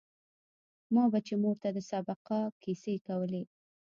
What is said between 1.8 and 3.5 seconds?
سبقانو کيسې کولې.